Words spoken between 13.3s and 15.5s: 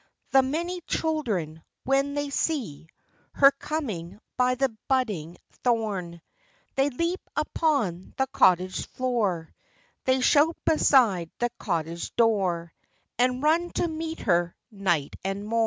run to meet her night and